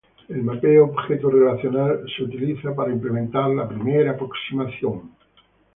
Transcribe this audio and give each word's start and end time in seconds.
El 0.29 0.41
mapeo 0.41 0.85
objeto-relacional 0.85 2.07
es 2.07 2.19
utilizado 2.21 2.73
para 2.75 2.91
implementar 2.91 3.51
la 3.51 3.69
primera 3.69 4.13
aproximación. 4.13 5.11